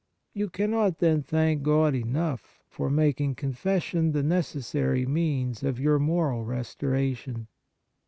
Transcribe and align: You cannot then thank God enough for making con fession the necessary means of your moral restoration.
You 0.33 0.49
cannot 0.49 0.97
then 0.97 1.21
thank 1.21 1.61
God 1.61 1.93
enough 1.93 2.63
for 2.67 2.89
making 2.89 3.35
con 3.35 3.53
fession 3.53 4.13
the 4.13 4.23
necessary 4.23 5.05
means 5.05 5.61
of 5.61 5.79
your 5.79 5.99
moral 5.99 6.43
restoration. 6.43 7.45